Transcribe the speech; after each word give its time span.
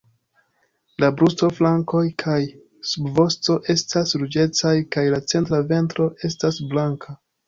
La 1.03 1.07
brusto, 1.17 1.49
flankoj 1.57 1.99
kaj 2.23 2.37
subvosto 2.91 3.57
estas 3.73 4.13
ruĝecaj, 4.21 4.71
kaj 4.97 5.05
la 5.17 5.21
centra 5.33 5.61
ventro 5.73 6.09
estas 6.31 6.59
blanka. 6.73 7.15